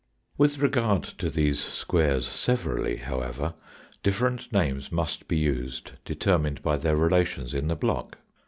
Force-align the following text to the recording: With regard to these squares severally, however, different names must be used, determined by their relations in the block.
With 0.35 0.57
regard 0.57 1.03
to 1.03 1.29
these 1.29 1.59
squares 1.59 2.27
severally, 2.27 2.95
however, 2.95 3.53
different 4.01 4.51
names 4.51 4.91
must 4.91 5.27
be 5.27 5.37
used, 5.37 5.91
determined 6.05 6.63
by 6.63 6.77
their 6.77 6.95
relations 6.95 7.53
in 7.53 7.67
the 7.67 7.75
block. 7.75 8.17